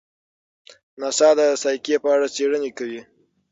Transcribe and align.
ناسا 0.99 1.29
د 1.37 1.39
سایکي 1.61 1.95
په 2.03 2.07
اړه 2.15 2.27
څېړنې 2.35 2.71
کوي. 2.77 3.01